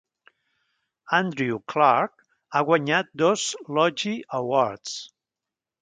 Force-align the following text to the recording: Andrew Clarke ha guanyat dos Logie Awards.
Andrew 1.17 1.59
Clarke 1.67 2.23
ha 2.51 2.63
guanyat 2.63 3.05
dos 3.15 3.55
Logie 3.67 4.23
Awards. 4.31 5.11